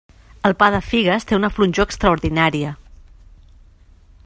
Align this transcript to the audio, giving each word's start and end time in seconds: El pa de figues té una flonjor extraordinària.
El 0.49 0.53
pa 0.61 0.69
de 0.75 0.79
figues 0.85 1.27
té 1.31 1.37
una 1.39 1.51
flonjor 1.57 1.87
extraordinària. 1.89 2.73